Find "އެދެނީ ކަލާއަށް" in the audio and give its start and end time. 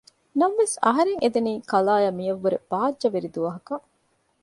1.23-2.17